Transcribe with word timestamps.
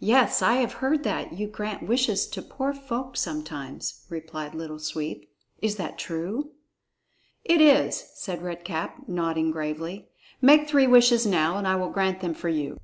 "Yes, 0.00 0.42
I 0.42 0.56
have 0.56 0.74
heard 0.84 1.02
that 1.04 1.32
you 1.32 1.46
grant 1.46 1.88
wishes 1.88 2.26
to 2.26 2.42
poor 2.42 2.74
folk 2.74 3.16
sometimes," 3.16 4.04
replied 4.10 4.54
Little 4.54 4.78
Sweep; 4.78 5.32
"is 5.62 5.76
that 5.76 5.96
true?" 5.98 6.50
"It 7.42 7.62
is," 7.62 8.04
said 8.16 8.42
Red 8.42 8.66
Cap, 8.66 9.08
nodding 9.08 9.50
gravely. 9.50 10.10
"Make 10.42 10.68
three 10.68 10.86
wishes 10.86 11.24
now, 11.24 11.56
and 11.56 11.66
I 11.66 11.74
will 11.76 11.88
grant 11.88 12.20
them 12.20 12.34
for 12.34 12.50
you." 12.50 12.76